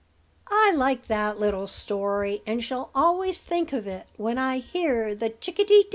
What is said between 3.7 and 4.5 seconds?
of it when